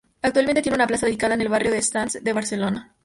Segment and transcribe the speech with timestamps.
[0.23, 2.95] Actualmente tiene una plaza dedicada en el barrio de Sants de Barcelona.